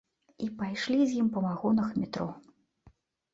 І 0.45 0.45
пайшлі 0.61 0.97
з 1.11 1.19
ім 1.23 1.27
па 1.35 1.43
вагонах 1.43 1.93
метро. 2.01 2.27